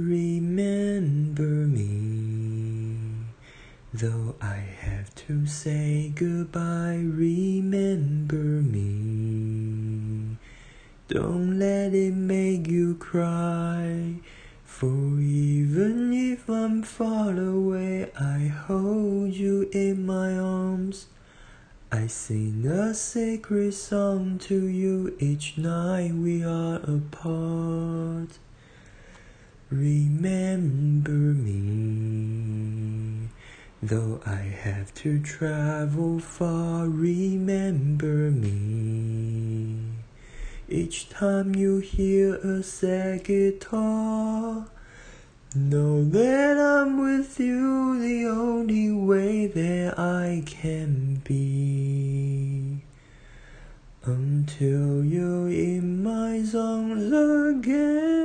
Remember 0.00 1.42
me, 1.42 2.96
though 3.92 4.34
I 4.40 4.56
have 4.56 5.14
to 5.26 5.46
say 5.46 6.10
goodbye. 6.14 7.02
Remember 7.04 8.34
me, 8.34 10.38
don't 11.08 11.58
let 11.58 11.92
it 11.92 12.14
make 12.14 12.66
you 12.66 12.94
cry. 12.94 14.14
For 14.64 15.20
even 15.20 16.14
if 16.14 16.48
I'm 16.48 16.82
far 16.82 17.38
away, 17.38 18.10
I 18.18 18.46
hold 18.46 19.34
you 19.34 19.68
in 19.70 20.06
my 20.06 20.38
arms. 20.38 21.08
I 21.92 22.06
sing 22.06 22.66
a 22.66 22.94
sacred 22.94 23.74
song 23.74 24.38
to 24.48 24.66
you 24.66 25.14
each 25.18 25.58
night 25.58 26.14
we 26.14 26.42
are 26.42 26.76
apart. 26.76 28.38
Remember 29.70 31.12
me, 31.12 31.60
though 33.80 34.20
I 34.26 34.40
have 34.64 34.92
to 34.94 35.20
travel 35.20 36.18
far. 36.18 36.88
Remember 36.88 38.32
me, 38.32 39.92
each 40.68 41.08
time 41.08 41.54
you 41.54 41.78
hear 41.78 42.34
a 42.34 42.64
sad 42.64 43.22
guitar. 43.22 44.66
Know 45.54 46.04
that 46.04 46.58
I'm 46.58 46.98
with 46.98 47.38
you 47.38 48.00
the 48.00 48.26
only 48.26 48.90
way 48.90 49.46
that 49.46 49.96
I 49.96 50.42
can 50.46 51.22
be. 51.22 52.82
Until 54.04 55.04
you're 55.04 55.48
in 55.48 56.02
my 56.02 56.42
songs 56.42 57.12
again. 57.12 58.19